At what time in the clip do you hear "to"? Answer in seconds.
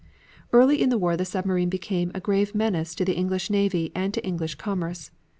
2.95-3.05, 4.15-4.25